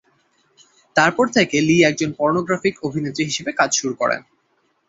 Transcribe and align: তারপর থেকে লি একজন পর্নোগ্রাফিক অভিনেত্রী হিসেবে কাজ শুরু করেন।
তারপর 0.95 1.25
থেকে 1.35 1.55
লি 1.67 1.77
একজন 1.83 2.09
পর্নোগ্রাফিক 2.19 2.75
অভিনেত্রী 2.87 3.23
হিসেবে 3.25 3.51
কাজ 3.59 3.69
শুরু 3.79 3.93
করেন। 4.01 4.21